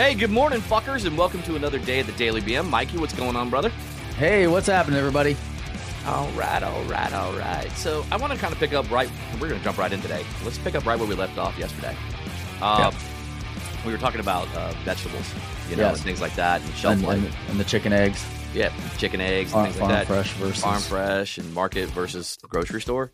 [0.00, 2.70] Hey, good morning, fuckers, and welcome to another day at the Daily BM.
[2.70, 3.68] Mikey, what's going on, brother?
[4.16, 5.36] Hey, what's happening, everybody?
[6.06, 7.70] All right, all right, all right.
[7.72, 9.10] So I want to kind of pick up right.
[9.34, 10.24] We're going to jump right in today.
[10.42, 11.94] Let's pick up right where we left off yesterday.
[12.62, 12.90] Uh,
[13.84, 15.34] We were talking about uh, vegetables,
[15.68, 17.18] you know, and things like that, and shelf And, life.
[17.18, 20.14] and, and the chicken eggs, yeah, chicken eggs, farm, and things farm like that.
[20.14, 23.12] fresh versus farm fresh and market versus grocery store.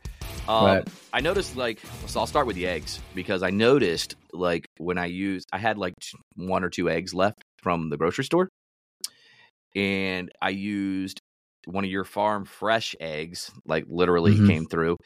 [0.48, 0.88] Um, Right.
[1.12, 5.06] I noticed like so I'll start with the eggs because I noticed like when I
[5.06, 5.94] used I had like
[6.36, 8.48] one or two eggs left from the grocery store,
[9.74, 11.20] and I used
[11.66, 14.46] one of your farm fresh eggs like literally Mhm.
[14.46, 14.96] came through,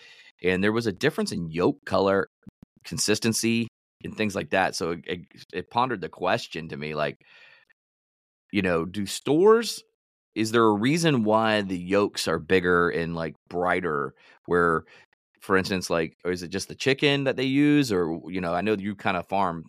[0.43, 2.27] and there was a difference in yolk color,
[2.85, 3.69] consistency,
[4.05, 4.75] and things like that.
[4.77, 5.21] So it, it,
[5.52, 7.16] it pondered the question to me like,
[8.52, 9.83] you know, do stores
[10.37, 14.15] is there a reason why the yolks are bigger and like brighter
[14.47, 14.85] where
[15.41, 18.55] for instance like or is it just the chicken that they use or you know
[18.55, 19.65] i know you kind of farm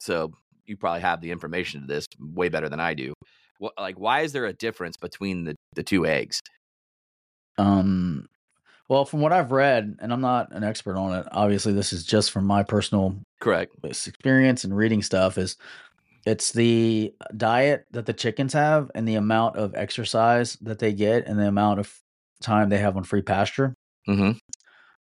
[0.00, 0.32] so
[0.66, 3.12] you probably have the information to this way better than i do
[3.58, 6.40] what, like why is there a difference between the, the two eggs
[7.58, 8.26] Um,
[8.88, 11.26] well, from what I've read, and I'm not an expert on it.
[11.32, 15.38] Obviously, this is just from my personal correct experience and reading stuff.
[15.38, 15.56] Is
[16.24, 21.26] it's the diet that the chickens have and the amount of exercise that they get
[21.26, 21.92] and the amount of
[22.42, 23.74] time they have on free pasture.
[24.08, 24.32] mm-hmm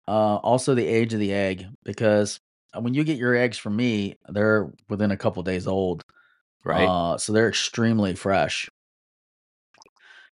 [0.06, 2.40] Uh, also the age of the egg because
[2.78, 6.04] when you get your eggs from me, they're within a couple days old.
[6.64, 8.68] right Uh, so they're extremely fresh.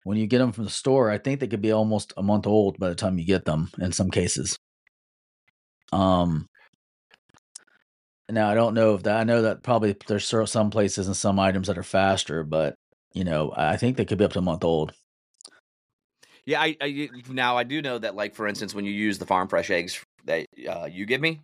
[0.04, 2.46] When you get them from the store, I think they could be almost a month
[2.46, 4.56] old by the time you get them in some cases.
[5.92, 6.48] Um,
[8.30, 11.40] now I don't know if that, I know that probably there's some places and some
[11.40, 12.76] items that are faster, but
[13.14, 14.94] you know, I I think they could be up to a month old.
[16.46, 19.26] Yeah I, I now i do know that like for instance when you use the
[19.26, 21.42] farm fresh eggs that uh, you give me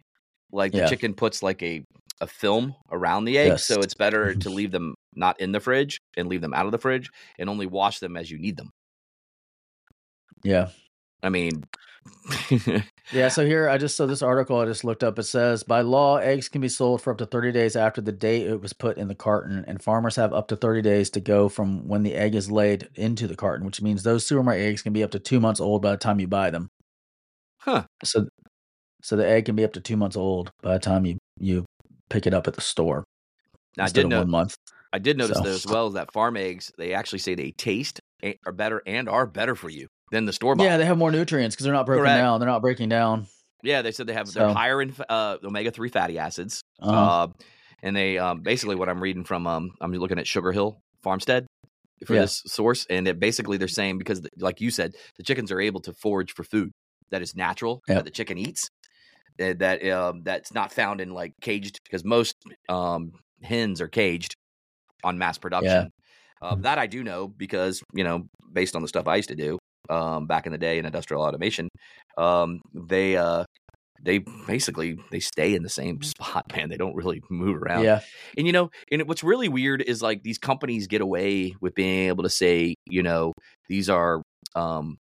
[0.52, 1.84] like the chicken puts like a
[2.20, 6.00] a film around the eggs so it's better to leave them not in the fridge
[6.16, 7.10] and leave them out of the fridge
[7.40, 8.72] and only wash them as you need them.
[10.44, 10.70] Yeah.
[11.24, 11.64] i mean
[13.14, 15.20] Yeah, so here I just so this article I just looked up.
[15.20, 18.14] It says by law, eggs can be sold for up to 30 days after the
[18.14, 21.20] date it was put in the carton, and farmers have up to 30 days to
[21.20, 24.82] go from when the egg is laid into the carton, which means those supermarket eggs
[24.82, 26.70] can be up to two months old by the time you buy them.
[27.60, 28.28] huh So,
[29.02, 31.66] so the egg can be up to two months old by the time you you
[32.10, 33.04] pick it up at the store.
[33.78, 34.56] I did know one month.
[34.94, 38.00] i did notice So- though as well that farm eggs they actually say they taste
[38.46, 41.12] are better and are better for you than the store bought Yeah, they have more
[41.12, 42.18] nutrients because they're not broken Correct.
[42.20, 42.40] down.
[42.40, 43.28] They're not breaking down.
[43.64, 46.62] Yeah, they said they have they're higher in uh, omega three fatty acids.
[46.82, 47.24] Uh-huh.
[47.24, 47.28] Uh,
[47.84, 51.48] and they um, basically what I'm reading from um, I'm looking at Sugar Hill Farmstead
[52.06, 52.22] for Yeah.
[52.22, 55.82] this source, and it basically they're saying because like you said, the chickens are able
[55.82, 56.72] to forage for food
[57.12, 57.98] that is natural Yep.
[57.98, 58.68] that the chicken eats.
[59.38, 62.36] That um, that's not found in like caged because most
[62.70, 64.36] um, hens are caged
[65.04, 65.90] on mass production.
[66.42, 66.64] Uh, Mhm.
[66.64, 69.58] that I do know because you know based on the stuff I used to do
[69.90, 71.70] um, back in the day in industrial automation,
[72.18, 73.46] um, they uh,
[74.04, 76.70] they basically they stay in the same spot, man.
[76.70, 77.84] They don't really move around.
[77.84, 78.02] Yeah,
[78.38, 82.08] And you know, and what's really weird is like these companies get away with being
[82.08, 83.34] able to say, you know,
[83.70, 84.22] these are
[84.56, 84.98] um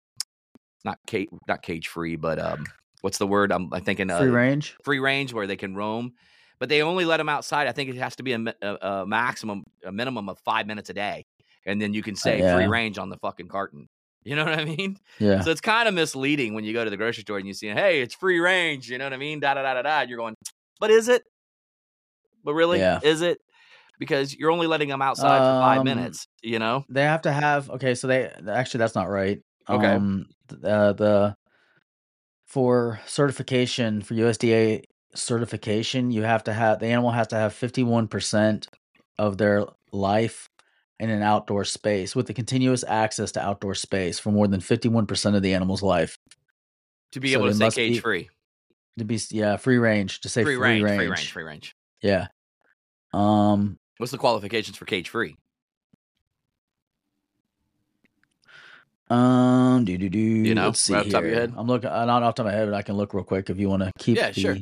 [0.84, 2.64] not cage not cage free, but um
[3.00, 3.52] what's the word?
[3.52, 4.76] I'm, I'm thinking uh, free range.
[4.84, 6.12] free range where they can roam,
[6.58, 7.66] but they only let them outside.
[7.66, 10.90] I think it has to be a, a, a maximum, a minimum of five minutes
[10.90, 11.24] a day,
[11.66, 12.66] and then you can say free yeah.
[12.66, 13.86] range on the fucking carton.
[14.22, 14.98] You know what I mean?
[15.18, 17.54] Yeah, So it's kind of misleading when you go to the grocery store and you
[17.54, 18.90] see, hey, it's free range.
[18.90, 19.40] You know what I mean?
[19.40, 20.00] Da da da da da.
[20.02, 20.34] You're going,
[20.78, 21.22] but is it?
[22.44, 23.00] But really, Yeah.
[23.02, 23.38] is it?
[23.98, 26.26] Because you're only letting them outside for five Um, minutes.
[26.42, 26.84] You know?
[26.88, 27.68] they have to have.
[27.70, 29.40] Okay, so they actually that's not right.
[29.68, 29.94] Okay.
[29.94, 30.26] Um,
[30.64, 31.34] uh, the
[32.46, 34.82] for certification for USDA
[35.14, 38.68] certification, you have to have the animal has to have fifty one percent
[39.18, 40.48] of their life
[41.00, 44.88] in an outdoor space with the continuous access to outdoor space for more than fifty
[44.88, 46.16] one percent of the animal's life.
[47.12, 48.28] To be so able to say cage be- free,
[48.98, 50.20] To be yeah, free range.
[50.20, 51.74] To say free, free, range, range, free range, free range.
[52.02, 52.28] Yeah.
[53.12, 53.78] Um.
[53.96, 55.36] What's the qualifications for cage free?
[59.08, 59.84] Um.
[59.84, 60.18] Do do do.
[60.18, 61.40] You know, Let's see right off top of your here.
[61.40, 61.54] head?
[61.56, 61.90] I'm looking.
[61.90, 63.58] uh, Not off the top of my head, but I can look real quick if
[63.58, 64.56] you want to keep Yeah, the sure.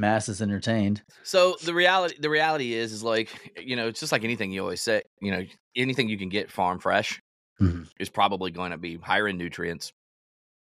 [0.00, 1.02] Masses entertained.
[1.22, 3.28] So the reality, the reality is, is like
[3.60, 5.02] you know, it's just like anything you always say.
[5.20, 5.44] You know,
[5.76, 7.20] anything you can get farm fresh
[7.60, 7.88] Mhm.
[8.00, 9.92] is probably going to be higher in nutrients.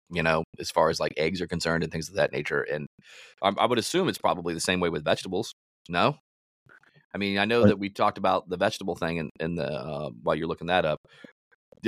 [0.09, 2.87] You know, as far as like eggs are concerned and things of that nature, and
[3.41, 5.53] I, I would assume it's probably the same way with vegetables.
[5.89, 6.17] No,
[7.13, 10.09] I mean, I know that we talked about the vegetable thing in, in the uh,
[10.23, 10.99] while you're looking that up.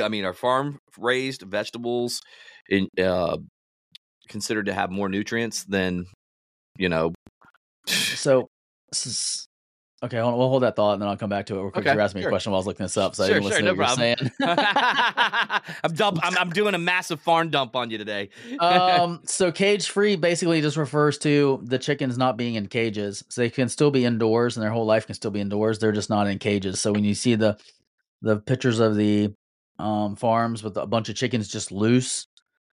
[0.01, 2.21] I mean, are farm raised vegetables
[2.69, 3.37] in, uh,
[4.27, 6.05] considered to have more nutrients than
[6.77, 7.13] you know?
[7.89, 8.49] So,
[8.93, 9.47] s-
[10.01, 11.85] Okay, we'll hold that thought and then I'll come back to it real quick.
[11.85, 12.29] Okay, You asked me sure.
[12.29, 13.75] a question while I was looking this up, so I Sure, didn't listen sure, to
[13.75, 13.97] no what
[14.39, 15.71] you were saying.
[15.83, 18.29] I'm, dump, I'm I'm doing a massive farm dump on you today.
[18.61, 23.25] um, so cage free basically just refers to the chickens not being in cages.
[23.27, 25.79] So they can still be indoors and their whole life can still be indoors.
[25.79, 26.79] They're just not in cages.
[26.79, 27.57] So when you see the
[28.21, 29.33] the pictures of the
[29.79, 32.25] um farms with a bunch of chickens just loose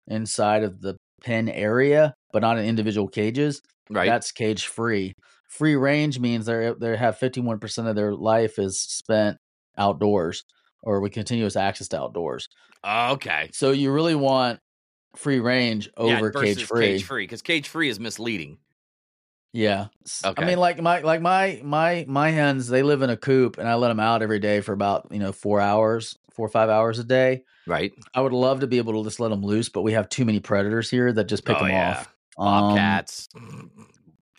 [0.07, 4.07] inside of the pen area, but not in individual cages, right.
[4.07, 5.13] that's cage free.
[5.47, 9.37] Free range means they uh, they have 51% of their life is spent
[9.77, 10.43] outdoors
[10.81, 12.47] or with continuous access to outdoors.
[12.83, 13.49] Oh, okay.
[13.53, 14.59] So you really want
[15.15, 16.85] free range over versus cage free.
[16.87, 18.57] Cage free because cage free is misleading.
[19.53, 19.87] Yeah.
[20.25, 20.41] Okay.
[20.41, 23.67] I mean, like my like my my my hens, they live in a coop, and
[23.67, 26.69] I let them out every day for about you know four hours, four or five
[26.69, 27.43] hours a day.
[27.67, 27.93] Right.
[28.15, 30.25] I would love to be able to just let them loose, but we have too
[30.25, 31.91] many predators here that just pick Oh, them yeah.
[31.91, 32.12] off.
[32.37, 33.27] Um, Bobcats.
[33.35, 33.39] uh,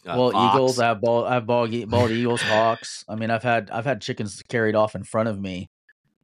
[0.07, 0.55] well, fox.
[0.55, 0.79] eagles.
[0.79, 1.27] I have bald.
[1.27, 3.05] I have bald, bald eagles, hawks.
[3.09, 5.69] I mean, I've had I've had chickens carried off in front of me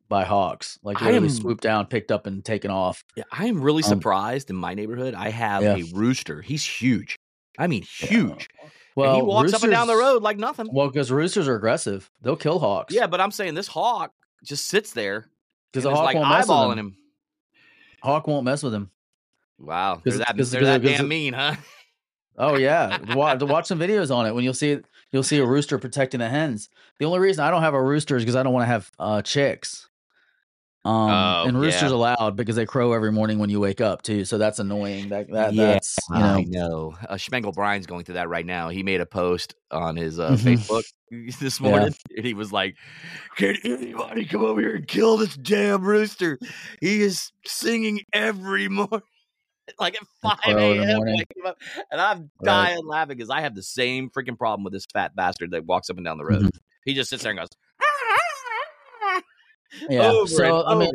[0.09, 3.05] by hawks, like I am- swooped down, picked up, and taken off.
[3.17, 5.15] Yeah, I am really Um, surprised in my neighborhood.
[5.15, 5.77] I have Yeah.
[5.77, 6.43] a rooster.
[6.43, 7.17] He's huge.
[7.59, 8.49] I mean, huge.
[8.97, 10.69] Well, and he walks up and down the road like nothing.
[10.73, 12.93] Well, because roosters are aggressive, they'll kill hawks.
[12.93, 14.13] Yeah, but I'm saying this hawk
[14.43, 15.31] just sits there
[15.73, 16.79] because the hawk like won't mess with him.
[16.79, 16.97] him.
[18.03, 18.91] Hawk won't mess with him.
[19.61, 21.55] Wow, they're that, 'cause- they're 'cause- that 'cause damn it- mean, huh?
[22.39, 25.45] Oh yeah, watch, watch some videos on it when you'll see it, you'll see a
[25.47, 26.71] rooster protecting the hens.
[26.99, 28.91] The only reason I don't have a rooster is because I don't want to have
[28.99, 29.87] uh, chicks.
[30.83, 31.97] Um, Oh, and roosters yeah.
[31.97, 34.25] are loud because they crow every morning when you wake up too.
[34.25, 35.11] So that's annoying.
[35.11, 36.95] That that Yeah, that's you know I know.
[37.07, 38.71] Uh, Schmengel Brian's going through that right now.
[38.71, 40.57] He made a post on his uh, Mhm.
[40.57, 40.85] Facebook
[41.41, 42.77] this morning, and he was like,
[43.37, 46.39] "Can anybody come over here and kill this damn rooster?
[46.81, 49.03] He is singing every morning."
[49.79, 50.97] Like at At 5 crow in the a.m.
[50.97, 51.17] morning.
[51.19, 51.57] waking up.
[51.91, 52.31] And I'm Right.
[52.45, 55.91] dying laughing because I have the same freaking problem with this fat bastard that walks
[55.91, 56.43] up and down the road.
[56.45, 56.59] Mhm.
[56.85, 57.49] He just sits there and goes,
[59.89, 60.11] yeah.
[60.11, 60.91] over so I mean,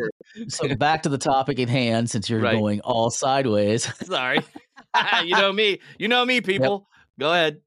[0.49, 2.55] so back to the topic at hand, since you're Right.
[2.57, 3.83] going all sideways.
[4.05, 4.39] Sorry.
[5.23, 5.79] you know me.
[5.97, 6.87] You know me, people.
[7.19, 7.61] Go ahead.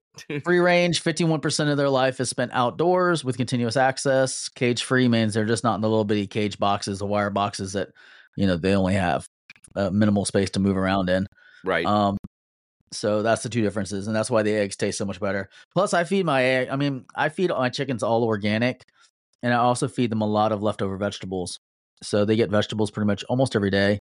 [0.45, 4.49] free range, fifty-one percent of their life is spent outdoors with continuous access.
[4.49, 7.73] Cage free means they're just not in the little bitty cage boxes, the wire boxes
[7.75, 7.89] that
[8.37, 9.29] you know they only have
[9.77, 11.27] uh, minimal space to move around in.
[11.65, 11.87] Right.
[11.87, 12.17] Um,
[12.93, 15.49] so that's the two differences, and that's why the eggs taste so much better.
[15.75, 16.69] Plus, I feed my egg.
[16.71, 18.83] I mean, I feed my chickens all organic,
[19.43, 21.59] and I also feed them a lot of leftover vegetables.
[22.03, 23.99] So they get vegetables pretty much almost every day,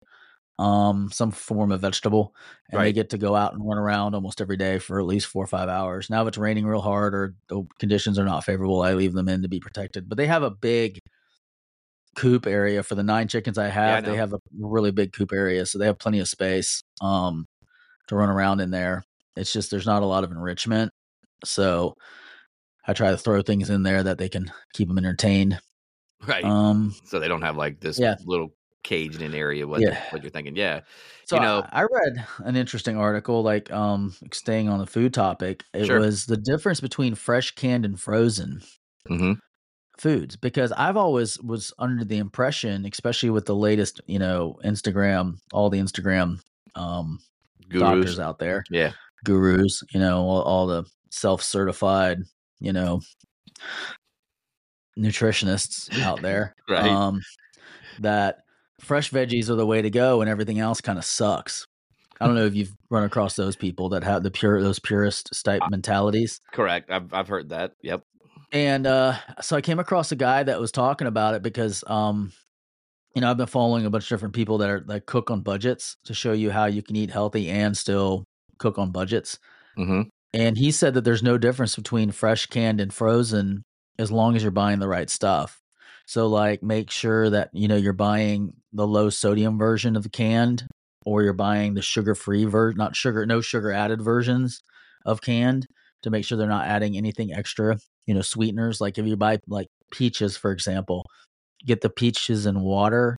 [0.58, 2.34] um, some form of vegetable,
[2.70, 5.28] and they get to go out and run around almost every day for at least
[5.28, 6.10] four or five hours.
[6.10, 9.28] Now, if it's raining real hard or the conditions are not favorable, I leave them
[9.28, 10.08] in to be protected.
[10.08, 10.98] But they have a big
[12.14, 14.04] coop area for the nine chickens I have.
[14.04, 14.10] know.
[14.10, 16.82] they have a really big coop area, so they have plenty of space.
[17.00, 17.46] Um,
[18.08, 19.04] to run around in there.
[19.36, 20.92] It's just there's not a lot of enrichment.
[21.44, 21.94] So
[22.86, 25.58] I try to throw things in there that they can keep them entertained.
[26.26, 26.44] right.
[26.44, 28.16] Um so they don't have like this yeah.
[28.26, 29.66] little caged in an area.
[29.66, 29.98] What, Yeah.
[30.10, 30.54] what you're thinking.
[30.56, 30.80] Yeah.
[31.24, 35.14] so You know- I, I read an interesting article like um staying on the food
[35.14, 35.64] topic.
[35.72, 36.00] It Sure.
[36.00, 38.60] was the difference between fresh, canned and frozen
[39.06, 39.32] hmm
[39.98, 45.38] foods because I've always was under the impression, especially with the latest, you know, Instagram,
[45.52, 46.40] all the Instagram
[46.74, 47.18] um
[47.70, 48.18] doctors Gurus.
[48.18, 48.64] out there.
[48.70, 48.92] Yeah.
[49.24, 52.18] gurus, you know, all, all the self-certified,
[52.60, 53.00] you know,
[54.98, 56.54] nutritionists out there.
[56.68, 56.86] Right.
[56.86, 57.20] Um,
[58.00, 58.38] that
[58.80, 61.66] fresh veggies are the way to go, and everything else kind of sucks.
[62.20, 65.44] I don't know if you've run across those people that have the pure those purist
[65.44, 66.40] type mentalities.
[66.52, 66.90] Correct.
[66.90, 67.72] I've I've heard that.
[67.82, 68.02] Yep.
[68.54, 72.32] And uh, so I came across a guy that was talking about it because, um,
[73.14, 75.42] you know, I've been following a bunch of different people that are that cook on
[75.42, 78.24] budgets to show you how you can eat healthy and still
[78.58, 79.38] cook on budgets.
[79.76, 83.64] hmm And he said that there's no difference between fresh, canned, and frozen
[83.98, 85.62] as long as you're buying the right stuff.
[86.06, 90.10] So, like, make sure that you know you're buying the low sodium version of the
[90.10, 90.66] canned,
[91.06, 94.62] or you're buying the sugar free version, not sugar, no sugar added versions
[95.06, 95.66] of canned
[96.02, 97.78] to make sure they're not adding anything extra.
[98.06, 98.80] You know, sweeteners.
[98.80, 101.04] Like if you buy like peaches, for example,
[101.64, 103.16] get the peaches in water,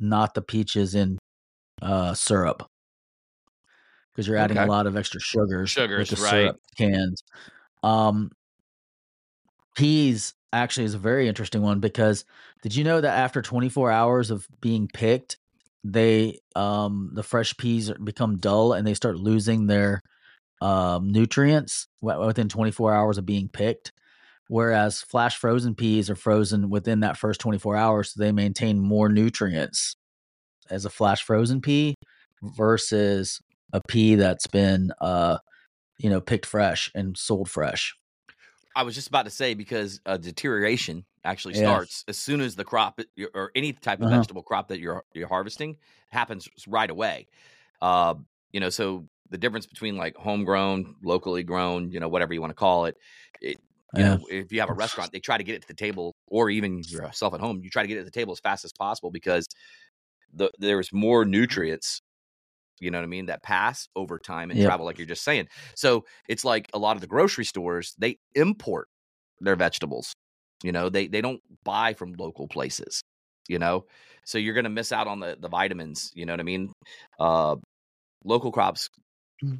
[0.00, 1.18] not the peaches in
[1.80, 2.66] uh, syrup,
[4.12, 4.66] because you're adding Okay.
[4.66, 5.70] a lot of extra sugars.
[5.70, 6.30] Sugars, with the right.
[6.30, 7.22] syrup cans.
[7.82, 8.30] Um,
[9.76, 12.24] peas actually is a very interesting one because
[12.62, 15.38] did you know that after 24 hours of being picked,
[15.84, 20.00] they um the fresh peas become dull and they start losing their
[20.60, 23.92] um nutrients within 24 hours of being picked.
[24.52, 29.08] Whereas flash frozen peas are frozen within that first 24 hours, so they maintain more
[29.08, 29.96] nutrients
[30.70, 31.94] as a flash frozen pea
[32.42, 33.40] versus
[33.72, 35.38] a pea that's been uh
[35.98, 37.94] you know picked fresh and sold fresh.
[38.74, 41.78] I was just about to say because uh, deterioration actually Yeah.
[41.78, 43.00] starts as soon as the crop
[43.34, 44.08] or any type of Uh-huh.
[44.08, 45.76] vegetable crop that you're you're harvesting
[46.08, 47.26] happens right away.
[47.80, 48.14] Uh,
[48.52, 52.50] you know, so the difference between like homegrown, locally grown, you know, whatever you want
[52.50, 52.96] to call it,
[53.40, 53.60] it
[53.94, 54.16] you Yeah.
[54.16, 56.50] know, if you have a restaurant, they try to get it to the table, or
[56.50, 58.72] even yourself at home, you try to get it to the table as fast as
[58.72, 59.48] possible because
[60.32, 62.00] the, there's more nutrients.
[62.80, 63.26] You know what I mean?
[63.26, 64.60] That pass over time and Yep.
[64.60, 65.48] travel, like you're just saying.
[65.76, 68.88] So it's like a lot of the grocery stores they import
[69.40, 70.14] their vegetables.
[70.64, 73.02] You know, they they don't buy from local places.
[73.48, 73.86] You know,
[74.24, 76.10] so you're going to miss out on the the vitamins.
[76.14, 76.72] You know what I mean?
[77.20, 77.56] Uh,
[78.24, 78.88] local crops
[79.42, 79.58] Mm.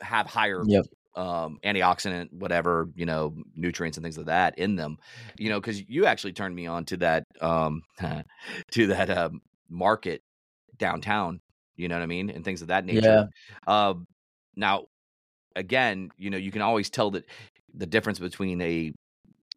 [0.00, 0.86] have higher Yep.
[1.14, 4.96] Um antioxidant whatever you know nutrients and things like that in them
[5.38, 7.82] you know because you actually turned me on to that um
[8.70, 10.22] to that um market
[10.78, 11.40] downtown
[11.76, 13.26] you know what i mean and things of that nature
[13.66, 13.94] uh,
[14.56, 14.84] now
[15.56, 17.24] again you know you can always tell that
[17.74, 18.92] the difference between a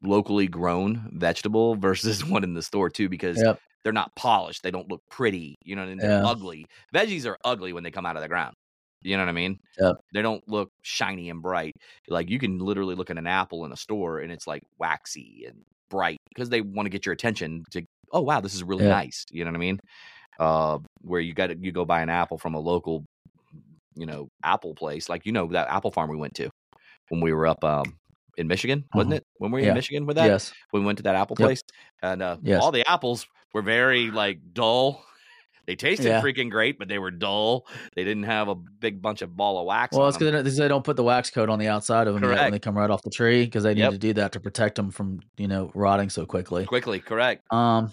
[0.03, 3.59] locally grown vegetable versus one in the store too because Yep.
[3.83, 6.21] they're not polished they don't look pretty you know and they're Yeah.
[6.23, 8.55] ugly veggies are ugly when they come out of the ground
[9.05, 9.57] you know what i mean
[10.13, 11.73] they don't look shiny and bright
[12.07, 15.45] like you can literally look at an apple in a store and it's like waxy
[15.47, 18.85] and bright because they want to get your attention to oh wow this is really
[18.85, 18.91] Yeah.
[19.01, 19.79] nice you know what i mean
[20.39, 23.03] uh where you got you go buy an apple from a local
[23.95, 26.49] you know apple place like you know that apple farm we went to
[27.09, 27.95] when we were up um
[28.37, 29.17] in michigan wasn't Uh-huh.
[29.17, 29.69] it when we were Yeah.
[29.71, 30.53] in michigan with that Yes.
[30.71, 31.47] when we went to that apple Yep.
[31.47, 31.61] place
[32.01, 32.61] and uh Yes.
[32.61, 35.05] all the apples were very like dull
[35.67, 36.21] they tasted Yeah.
[36.21, 39.65] freaking great but they were dull they didn't have a big bunch of ball of
[39.65, 42.23] wax Well, it's because they don't put the wax coat on the outside of them
[42.29, 43.91] when they come right off the tree because they need Yep.
[43.91, 46.65] to do that to protect them from you know rotting so quickly.
[46.65, 47.91] quickly correct Um,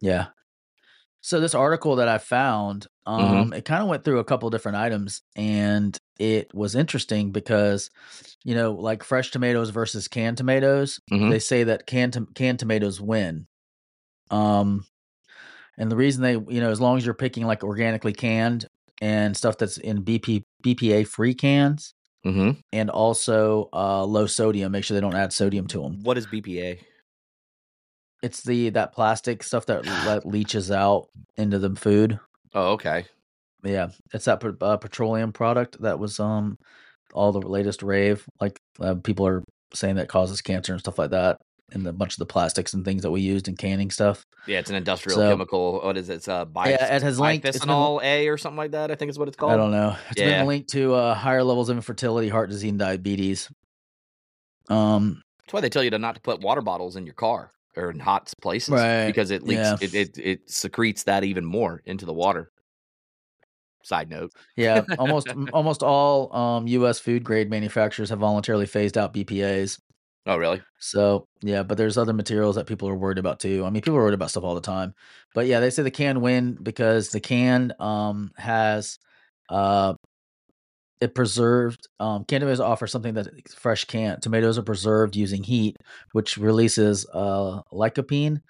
[0.00, 0.26] yeah.
[1.22, 3.36] So this article that I found, Mm-hmm.
[3.36, 7.90] um, it kind of went through a couple different items, and it was interesting because,
[8.44, 11.30] you know, like fresh tomatoes versus canned tomatoes, Mhm.
[11.30, 13.46] they say that canned tom- canned tomatoes win.
[14.30, 14.84] Um,
[15.78, 18.66] and the reason they, you know, as long as you're picking like organically canned
[19.00, 21.92] and stuff that's in BP BPA free cans,
[22.24, 26.02] hmm and also uh, low sodium, make sure they don't add sodium to them.
[26.02, 26.78] what is bpa
[28.22, 32.18] It's the that plastic stuff that, that leaches out into the food.
[32.54, 33.04] oh okay
[33.62, 36.56] Yeah, it's that uh, petroleum product that was um
[37.12, 38.24] all the latest rave.
[38.40, 39.42] Like uh, people are
[39.74, 41.38] saying that causes cancer and stuff like that,
[41.72, 44.24] and a bunch of the plastics and things that we used in canning stuff.
[44.46, 47.18] yeah it's an industrial So- chemical what is it it's uh bi- Yeah, it has
[47.18, 49.56] linked- been- bisphenol a or something like that i think is what it's called I
[49.56, 49.96] don't know.
[50.10, 50.38] It's Yeah.
[50.38, 53.50] been linked to uh, higher levels of infertility, heart disease, and diabetes.
[54.68, 57.52] Um, That's why they tell you to not to put water bottles in your car
[57.76, 59.76] or in hot places, Right, Because it leaks, yeah.
[59.80, 62.50] it, it it secretes that even more into the water.
[63.82, 66.98] Side note, yeah, almost almost all um, U.S.
[66.98, 69.78] food grade manufacturers have voluntarily phased out BPA's.
[70.26, 70.62] Oh really?
[70.78, 73.64] So yeah, but there's other materials that people are worried about too.
[73.64, 74.94] I mean, people are worried about stuff all the time.
[75.34, 78.98] But yeah, they say the can win because the can um has
[79.48, 79.94] uh
[81.00, 84.22] it preserved um canned tomatoes offer something that fresh can't.
[84.22, 85.76] Tomatoes are preserved using heat,
[86.12, 88.40] which releases uh lycopene,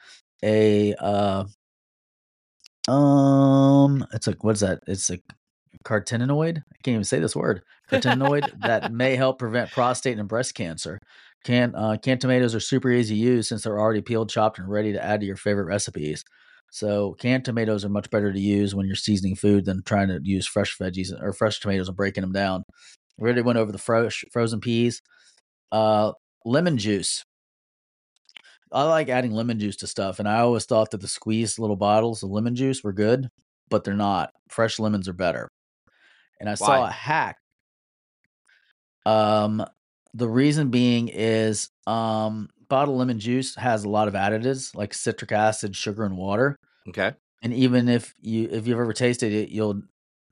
[0.45, 1.45] a uh
[2.88, 4.80] um it's like what's that?
[4.87, 5.18] It's a
[5.85, 6.59] carotenoid.
[6.59, 7.62] I can't even say this word.
[7.90, 11.00] Carotenoid that may help prevent prostate and breast cancer.
[11.47, 14.69] Can uh, canned tomatoes are super easy to use since they're already peeled, chopped, and
[14.69, 16.25] ready to add to your favorite recipes.
[16.73, 20.19] So canned tomatoes are much better to use when you're seasoning food than trying to
[20.25, 22.65] use fresh veggies or fresh tomatoes and breaking them down.
[23.17, 25.00] We already went over the fresh frozen peas.
[25.71, 27.25] Uh, lemon juice.
[28.73, 31.76] I like adding lemon juice to stuff, and I always thought that the squeezed little
[31.76, 33.29] bottles of lemon juice were good,
[33.71, 34.31] but they're not.
[34.49, 35.49] Fresh lemons are better.
[36.41, 37.37] And I saw a hack.
[39.07, 39.65] Um,
[40.17, 45.31] the reason being is um, bottled lemon juice has a lot of additives like citric
[45.33, 46.57] acid, sugar, and water.
[46.89, 49.83] Okay, And even if you if you've ever tasted it, you'll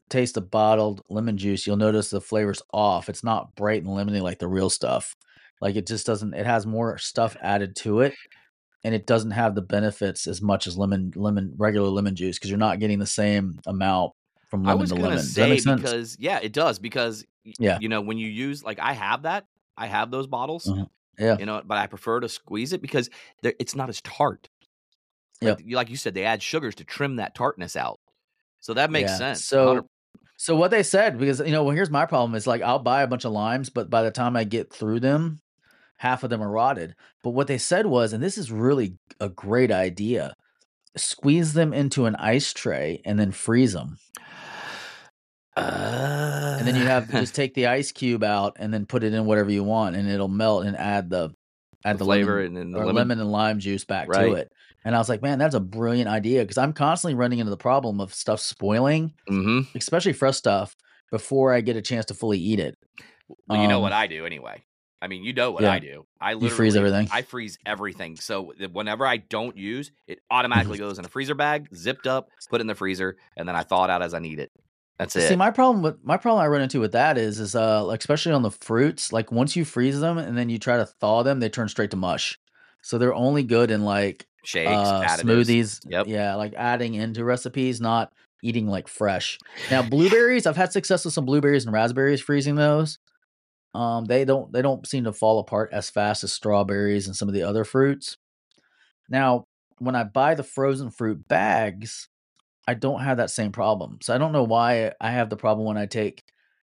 [0.09, 1.67] taste the bottled lemon juice.
[1.67, 3.09] You'll notice the flavor's off.
[3.09, 5.14] It's not bright and lemony like the real stuff.
[5.61, 6.33] Like it just doesn't.
[6.35, 8.14] It has more stuff added to it,
[8.85, 12.50] and it doesn't have the benefits as much as lemon lemon regular lemon juice because
[12.50, 14.12] you're not getting the same amount
[14.49, 15.23] from I lemon was to gonna lemon.
[15.23, 17.25] Say because yeah, it does because
[17.59, 17.79] Yeah.
[17.81, 19.45] you know when you use like I have that,
[19.76, 20.88] I have those bottles, Mhm.
[21.19, 21.37] Yeah.
[21.38, 23.11] you know, but I prefer to squeeze it because
[23.43, 24.49] it's not as tart.
[25.43, 28.00] Like, you- like you said, they add sugars to trim that tartness out,
[28.61, 29.16] so that makes Yeah.
[29.19, 29.45] sense.
[29.45, 29.88] So, 100
[30.37, 33.02] so what they said because you know, well, here's my problem is like I'll buy
[33.02, 35.40] a bunch of limes, but by the time I get through them,
[35.99, 36.95] half of them are rotted.
[37.23, 40.35] But what they said was, and this is really a great idea,
[40.97, 43.99] squeeze them into an ice tray and then freeze them,
[46.66, 49.12] and then you have to just take the ice cube out and then put it
[49.14, 51.35] in whatever you want, and it'll melt and add the
[51.85, 52.94] add The the, flavor lemon, and then the lemon.
[52.97, 54.26] lemon and lime juice back Right.
[54.28, 54.52] to it.
[54.87, 57.56] And I was like, man, that's a brilliant idea because I'm constantly running into the
[57.56, 59.76] problem of stuff spoiling, Mm-hmm.
[59.76, 60.75] especially fresh stuff,
[61.11, 62.76] before I get a chance to fully eat it.
[63.49, 64.62] Well, you know Um, what I do anyway.
[65.02, 65.73] I mean, you know what Yeah.
[65.73, 66.06] I do.
[66.21, 67.09] I You freeze everything.
[67.12, 68.16] I freeze everything.
[68.16, 72.62] So whenever I don't use, it automatically goes in a freezer bag, zipped up, put
[72.62, 74.50] in the freezer, and then I thaw it out as I need it.
[74.98, 75.28] That's it.
[75.28, 78.00] See, my problem with my problem I run into with that is is uh like
[78.00, 81.22] especially on the fruits, like once you freeze them and then you try to thaw
[81.22, 82.38] them, they turn straight to mush.
[82.82, 85.22] So they're only good in like Shakes, uh, additives.
[85.22, 85.80] smoothies.
[85.88, 86.06] Yep.
[86.06, 89.38] Yeah, like adding into recipes, not eating like fresh.
[89.70, 92.98] Now blueberries, I've had success with some blueberries and raspberries freezing those.
[93.74, 97.26] Um, they don't they don't seem to fall apart as fast as strawberries and some
[97.26, 98.16] of the other fruits.
[99.08, 99.46] Now,
[99.78, 102.08] when I buy the frozen fruit bags,
[102.66, 103.99] I don't have that same problem.
[104.02, 106.23] So I don't know why I have the problem when I take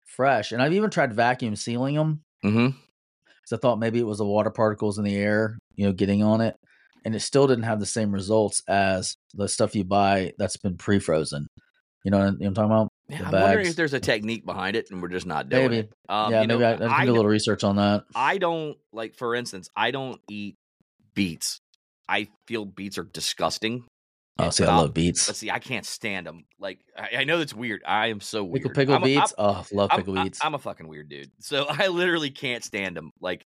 [0.05, 0.51] fresh.
[0.51, 2.67] And I've even tried vacuum sealing them Mm-hmm.
[2.67, 6.23] because I thought maybe it was the water particles in the air, you know, getting
[6.23, 6.55] on it,
[7.03, 10.77] and it still didn't have the same results as the stuff you buy that's been
[10.77, 11.47] pre-frozen.
[12.05, 12.87] You know what I'm talking about?
[13.09, 15.77] Yeah, I'm wondering if there's a technique behind it, and we're just not doing Maybe.
[15.79, 15.91] it.
[16.07, 18.05] Um, yeah, you know, maybe I, I can I do a little research on that.
[18.15, 20.55] I don't like, for instance, I don't eat
[21.13, 21.59] beets.
[22.07, 23.83] I feel beets are disgusting.
[24.39, 25.27] Oh, see, I love beets.
[25.27, 26.45] But see, I can't stand them.
[26.59, 27.81] Like, I, I know that's weird.
[27.85, 28.63] I am so weird.
[28.63, 29.33] Pickle pickle I'm beets.
[29.37, 30.39] I'm- oh, love I'm, pickle I- beets.
[30.43, 31.31] I'm a fucking weird dude.
[31.39, 33.11] So I literally can't stand them.
[33.19, 33.45] Like,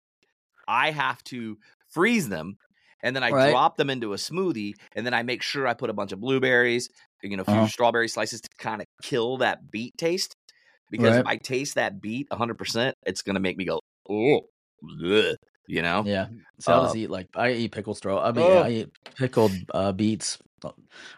[0.68, 1.58] I have to
[1.90, 2.56] freeze them,
[3.02, 3.50] and then I Right.
[3.50, 6.20] drop them into a smoothie, and then I make sure I put a bunch of
[6.20, 6.88] blueberries,
[7.22, 7.66] you know, a few Uh-huh.
[7.68, 10.34] strawberry slices to kind of kill that beet taste.
[10.90, 14.42] Because if I taste that beet 100, percent it's gonna make me go, oh,
[14.84, 15.34] bleh,"
[15.66, 16.04] you know.
[16.06, 16.28] yeah,
[16.60, 18.22] so Uh, just eat like I eat pickled straw.
[18.24, 18.58] I mean, Oh.
[18.62, 20.38] I eat pickled uh, beets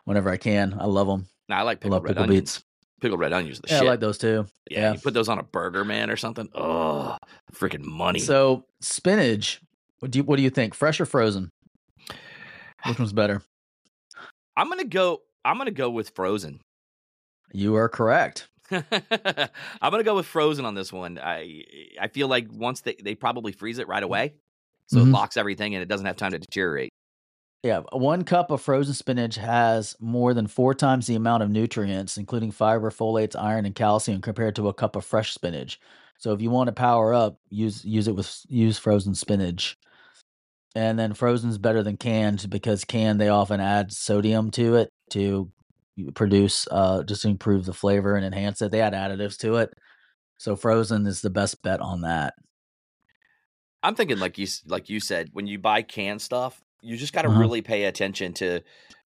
[0.05, 0.77] whenever I can.
[0.79, 1.27] I love them.
[1.49, 2.29] Now I like I love onions.
[2.29, 2.65] beets.
[3.01, 3.87] Pickled red onions, are the Yeah, shit.
[3.87, 4.47] I like those too.
[4.71, 4.93] yeah, yeah.
[4.95, 6.49] you put those on a burger, man, or something.
[6.55, 7.17] Oh,
[7.55, 8.19] freaking money.
[8.19, 9.61] So spinach.
[10.01, 10.75] What do you what do you think?
[10.75, 11.51] Fresh or frozen?
[12.87, 13.43] Which one's better?
[14.57, 15.23] I'm gonna go.
[15.45, 16.61] I'm gonna go with frozen.
[17.53, 18.49] You are correct.
[18.71, 18.83] I'm
[19.91, 21.19] gonna go with frozen on this one.
[21.23, 21.63] I
[22.01, 24.35] I feel like once they they probably freeze it right away,
[24.89, 25.13] so it Mhm.
[25.13, 26.91] locks everything and it doesn't have time to deteriorate.
[27.65, 32.17] Yeah, one cup of frozen spinach has more than four times the amount of nutrients,
[32.17, 35.81] including fiber, folates, iron, and calcium, compared to a cup of fresh spinach.
[36.19, 39.77] So if you want to power up, use use it with use frozen spinach.
[40.77, 45.51] And then frozen's better than canned because canned they often add sodium to it to
[46.15, 48.71] produce uh just to improve the flavor and enhance it.
[48.71, 49.73] They add additives to it.
[50.39, 52.35] So frozen is the best bet on that.
[53.83, 57.23] I'm thinking like you like you said when you buy canned stuff, you just got
[57.23, 57.41] to Uh-huh.
[57.41, 58.61] really pay attention to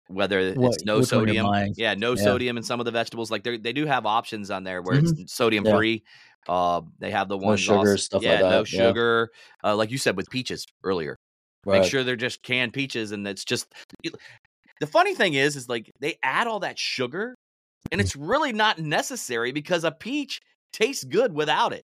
[0.08, 1.46] whether What- it's no one sodium.
[1.76, 2.22] Yeah, no Yeah.
[2.22, 3.30] sodium in some of the vegetables.
[3.30, 5.76] Like they they do have options on there where it's sodium Yeah.
[5.76, 6.02] free.
[6.48, 8.80] Uh, they have the ones sugar, also- stuff yeah, like no that, yeah.
[8.88, 9.28] sugar.
[9.62, 11.16] Uh, like you said with peaches earlier.
[11.66, 11.82] Right.
[11.82, 13.66] Make sure they're just canned peaches, and it's just.
[14.80, 17.34] The funny thing is, is like they add all that sugar,
[17.92, 20.40] and it's really not necessary because a peach
[20.72, 21.84] tastes good without it.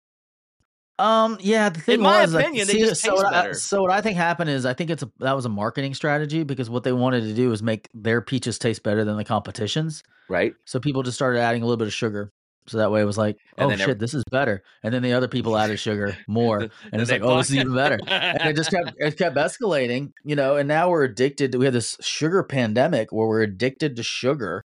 [0.99, 1.37] Um.
[1.41, 1.69] Yeah.
[1.69, 3.53] The thing my was, like, opinion, they just so taste what I- better.
[3.55, 6.43] so what I think happened is, I think it's a that was a marketing strategy
[6.43, 10.03] because what they wanted to do is make their peaches taste better than the competitions.
[10.29, 10.53] Right.
[10.65, 12.31] So people just started adding a little bit of sugar.
[12.67, 14.63] So that way it was like, And oh shit, every- this is better.
[14.83, 16.59] And then the other people added sugar more,
[16.91, 17.99] and it's like, oh, this is even better.
[18.07, 20.55] And it just kept it kept escalating, you know.
[20.57, 21.51] And now we're addicted.
[21.53, 24.61] to We have this sugar pandemic where we're addicted to sugar.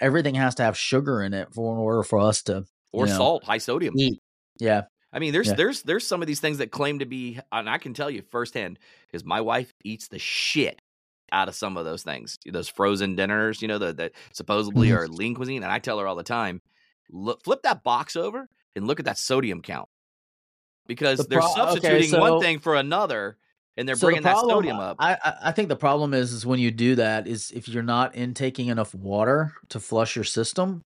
[0.00, 3.12] Everything has to have sugar in it for in order for us to or you
[3.12, 3.94] know, salt, high sodium.
[3.98, 4.20] eat.
[4.58, 4.82] Yeah.
[5.16, 5.54] I mean, there's Yeah.
[5.54, 8.20] there's there's some of these things that claim to be, and I can tell you
[8.30, 10.82] firsthand, because my wife eats the shit
[11.32, 14.96] out of some of those things, those frozen dinners, you know, that that supposedly Mhm.
[14.96, 16.60] are lean cuisine, and I tell her all the time,
[17.10, 19.88] look, flip that box over and look at that sodium count,
[20.86, 23.38] because The they're pro- okay, substituting one thing for another,
[23.78, 24.96] and they're So the bringing that sodium up.
[25.00, 27.82] I, I I think the problem is is when you do that is if you're
[27.82, 30.82] not intaking enough water to flush your system,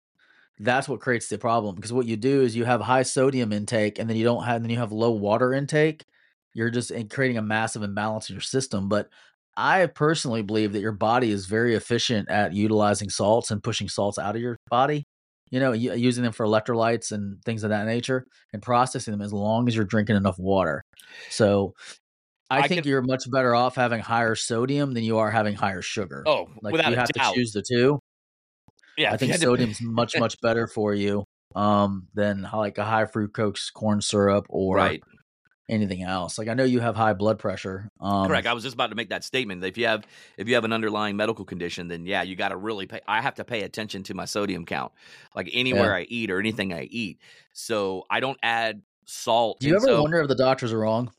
[0.61, 1.75] that's what creates the problem.
[1.75, 4.57] Because what you do is you have high sodium intake and then you don't have
[4.57, 6.05] and then you have low water intake.
[6.53, 8.87] You're just creating a massive imbalance in your system.
[8.87, 9.09] But
[9.57, 14.19] I personally believe that your body is very efficient at utilizing salts and pushing salts
[14.19, 15.05] out of your body.
[15.49, 19.33] You know, using them for electrolytes and things of that nature, and processing them as
[19.33, 20.81] long as you're drinking enough water.
[21.29, 21.73] So,
[22.49, 25.81] I, I think you're much better off having higher sodium than you are having higher
[25.81, 26.23] sugar.
[26.25, 27.33] oh, like without you have doubt.
[27.33, 27.99] to choose the two.
[28.97, 31.25] Yeah, I think to- sodium's much much better for you
[31.55, 35.03] um than like a high fructose corn syrup or right.
[35.69, 36.37] anything else.
[36.37, 37.89] Like I know you have high blood pressure.
[37.99, 38.47] Um Correct.
[38.47, 39.63] I was just about to make that statement.
[39.63, 40.05] If you have
[40.37, 43.01] if you have an underlying medical condition, then yeah, you got to really pay.
[43.07, 44.93] I have to pay attention to my sodium count,
[45.35, 47.19] like anywhere I eat or anything I eat.
[47.53, 49.59] So I don't add salt.
[49.59, 51.11] Do you ever so- wonder if the doctors are wrong?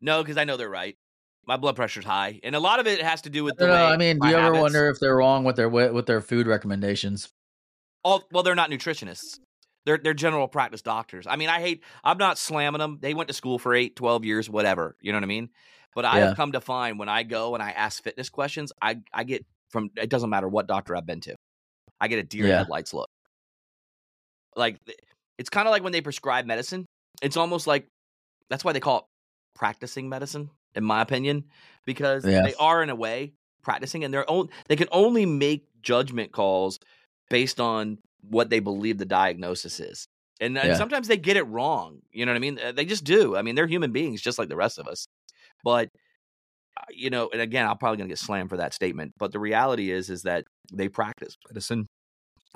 [0.00, 0.96] No, because I know they're right.
[1.46, 3.74] My blood pressure's high, and a lot of it has to do with the No.
[3.74, 6.46] I mean, do you ever habits- wonder if they're wrong with their with their food
[6.46, 7.32] recommendations?
[8.02, 9.38] All, well, they're not nutritionists.
[9.84, 11.26] They're they're general practice doctors.
[11.26, 11.82] I mean, I hate.
[12.02, 12.98] I'm not slamming them.
[13.00, 14.96] They went to school for eight, 12 years, whatever.
[15.00, 15.50] You know what I mean?
[15.94, 16.26] But I Yeah.
[16.28, 19.46] have come to find when I go and I ask fitness questions, I I get
[19.70, 19.90] from.
[19.96, 21.36] It doesn't matter what doctor I've been to,
[22.00, 22.58] I get a deer Yeah.
[22.58, 23.08] headlights look.
[24.56, 24.78] Like
[25.38, 26.86] it's kind of like when they prescribe medicine.
[27.22, 27.86] It's almost like
[28.50, 29.04] that's why they call it
[29.54, 31.44] practicing medicine, in my opinion,
[31.84, 32.42] because Yeah.
[32.42, 34.48] they are in a way practicing, and they're own.
[34.68, 36.78] They can only make judgment calls
[37.30, 40.06] based on what they believe the diagnosis is.
[40.40, 42.02] And, and sometimes they get it wrong.
[42.12, 42.60] You know what I mean?
[42.74, 43.36] They just do.
[43.36, 45.06] I mean, they're human beings just like the rest of us.
[45.64, 45.88] But
[46.76, 49.32] uh, you know, and again, I'm probably going to get slammed for that statement, but
[49.32, 51.86] the reality is is that they practice medicine.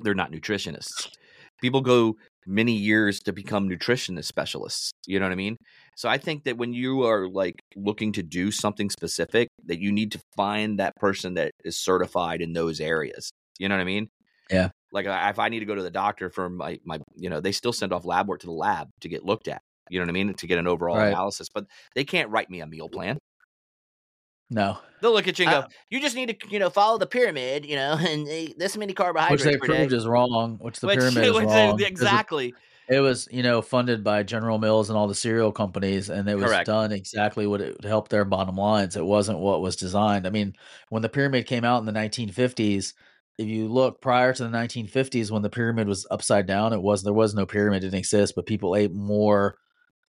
[0.02, 1.09] They're not nutritionists.
[1.62, 4.92] People go many years to become nutritionist specialists.
[5.07, 5.57] You know what I mean?
[5.96, 9.92] So I think that when you are like looking to do something specific, that you
[9.92, 13.31] need to find that person that is certified in those areas.
[13.59, 14.09] You know what I mean?
[14.50, 14.70] Yeah.
[14.92, 17.53] Like if I need to go to the doctor for my my, you know, they
[17.53, 19.62] still send off lab work to the lab to get looked at.
[19.88, 20.35] You know what I mean?
[20.35, 21.09] To get an overall Right.
[21.09, 23.18] analysis, but they can't write me a meal plan.
[24.51, 26.99] No, They'll look at you and go, Uh, "You just need to, you know, follow
[26.99, 30.07] the pyramid, you know, and eat this many carbohydrates which they per day." proved is
[30.07, 30.59] wrong.
[30.61, 31.81] Which the Which- pyramid is which wrong.
[31.81, 32.55] exactly.
[32.89, 36.35] It was, you know, funded by General Mills and all the cereal companies, and it
[36.35, 36.67] was Correct.
[36.67, 38.97] done exactly what it would help their bottom lines.
[38.97, 40.27] It wasn't what was designed.
[40.27, 40.55] I mean,
[40.89, 42.95] when the pyramid came out in the 1950s,
[43.39, 47.05] if you look prior to the 1950s, when the pyramid was upside down, it was
[47.05, 49.57] there was no pyramid, it didn't exist, but people ate more,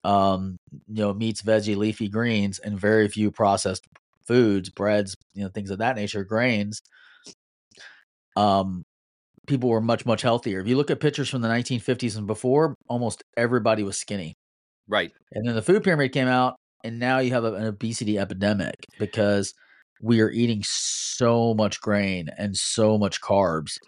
[0.04, 3.86] um, you know, meats, veggie, leafy greens, and very few processed
[4.26, 6.82] foods, breads, you know, things of that nature, grains.
[8.36, 8.84] Um,
[9.46, 10.60] people were much much healthier.
[10.60, 14.34] If you look at pictures from the 1950s and before, almost everybody was skinny.
[14.88, 15.10] Right.
[15.32, 18.76] And then the food pyramid came out, and now you have a- an obesity epidemic
[18.98, 19.52] because
[20.00, 23.78] we are eating so much grain and so much carbs.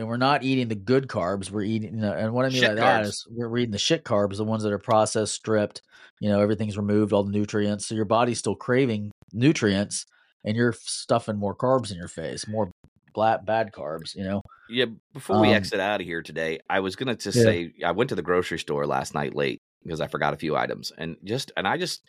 [0.00, 1.50] And we're not eating the good carbs.
[1.50, 3.08] We're eating, you know, and what I mean Shit by that carbs.
[3.08, 5.82] is we're, we're eating the shit carbs, the ones that are processed, stripped,
[6.20, 7.86] you know, everything's removed, all the nutrients.
[7.86, 10.06] So your body's still craving nutrients,
[10.42, 12.70] and you're stuffing more carbs in your face, more
[13.12, 14.40] black, bad carbs, you know?
[14.70, 14.86] Yeah.
[15.12, 17.42] Before we Um, exit out of here today, I was gonna just Yeah.
[17.42, 20.56] say I went to the grocery store last night late because I forgot a few
[20.56, 22.02] items, and just and I just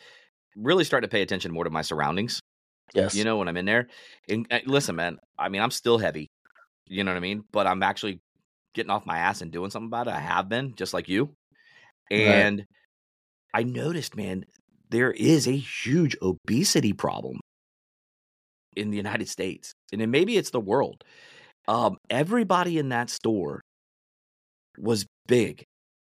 [0.55, 2.39] really started to pay attention more to my surroundings.
[2.93, 3.15] Yes.
[3.15, 3.87] You know, when I'm in there,
[4.29, 5.17] and uh, listen, man.
[5.37, 6.27] I mean, I'm still heavy.
[6.91, 7.45] You know what I mean?
[7.53, 8.19] But I'm actually
[8.73, 10.13] getting off my ass and doing something about it.
[10.13, 11.33] I have been, just like you.
[12.11, 12.19] Right.
[12.19, 12.65] And
[13.53, 14.43] I noticed, man,
[14.89, 17.39] there is a huge obesity problem
[18.75, 21.03] in the United States, and then maybe it's the world.
[21.67, 23.61] Um, everybody in that store
[24.77, 25.63] was big,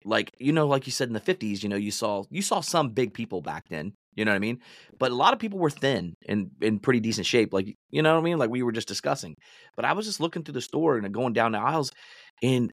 [0.04, 1.62] like you know, like you said in the fifties.
[1.62, 3.92] You know, you saw you saw some big people back then.
[4.14, 4.61] You know what I mean?
[4.98, 8.14] But a lot of people were thin and in pretty decent shape, like you know
[8.14, 9.37] what I mean, like we were just discussing.
[9.77, 11.90] But I was just looking through the store and going down the aisles,
[12.42, 12.72] and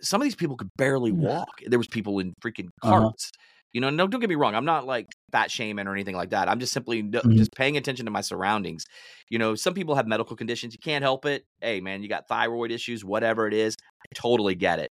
[0.00, 1.60] some of these people could barely walk.
[1.66, 3.10] There was people in freaking Uh-huh.
[3.10, 3.30] carts.
[3.72, 4.54] You know, no, don't get me wrong.
[4.54, 6.48] I'm not like fat shaming or anything like that.
[6.48, 7.46] I'm just simply Mhm.
[7.46, 8.84] just paying attention to my surroundings.
[9.30, 10.72] You know, some people have medical conditions.
[10.72, 11.44] You can't help it.
[11.60, 13.76] Hey, man, you got thyroid issues, whatever it is.
[14.02, 14.90] I totally get it.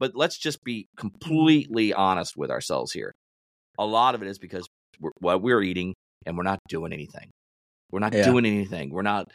[0.00, 3.14] But let's just be completely honest with ourselves here.
[3.78, 4.68] A lot of it is because
[5.00, 5.94] we're, what we're eating
[6.26, 7.30] and we're not doing anything.
[7.90, 8.24] We're not Yeah.
[8.24, 8.90] doing anything.
[8.90, 9.30] We're not,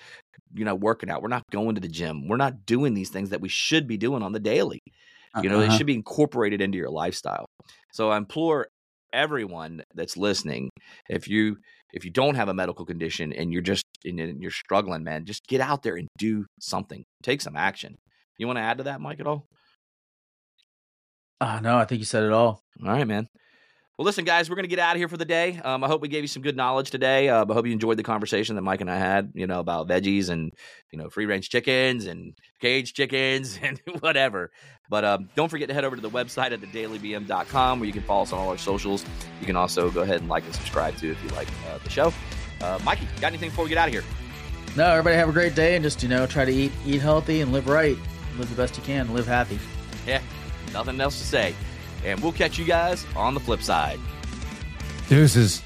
[0.54, 1.22] you know, working out.
[1.22, 2.28] We're not going to the gym.
[2.28, 4.80] We're not doing these things that we should be doing on the daily.
[5.44, 5.78] You know, they Uh-huh.
[5.78, 7.46] should be incorporated into your lifestyle.
[7.94, 8.68] So I implore
[9.14, 10.70] everyone that's listening,
[11.10, 11.58] if you
[11.94, 15.46] if you don't have a medical condition and you're just and you're struggling, man, just
[15.48, 17.04] get out there and do something.
[17.22, 17.96] Take some action.
[18.38, 19.46] You want to add to that, Mike, at all?
[21.40, 22.62] Ah, no, I think you said it all.
[22.84, 23.28] All right, man.
[23.98, 25.60] Well, listen, guys, we're going to get out of here for the day.
[25.64, 27.30] Um, I hope we gave you some good knowledge today.
[27.30, 29.88] Uh, I hope you enjoyed the conversation that Mike and I had, you know, about
[29.88, 30.54] veggies and,
[30.92, 34.52] you know, free range chickens and cage chickens and whatever.
[34.88, 38.04] But um, don't forget to head over to the website at thedailybm.com where you can
[38.04, 39.04] follow us on all our socials.
[39.40, 41.90] You can also go ahead and like and subscribe too if you like uh, the
[41.90, 42.14] show.
[42.62, 44.04] Uh, Mikey, got anything before we get out of here?
[44.76, 47.42] No, everybody have a great day and just, you know, try to eat eat healthy
[47.42, 47.98] and live right.
[48.38, 49.58] Live the best you can, live happy.
[50.06, 50.22] Yeah,
[50.72, 51.56] nothing else to say.
[52.08, 54.00] And we'll catch you guys on the flip side.
[55.10, 55.62] Deuces.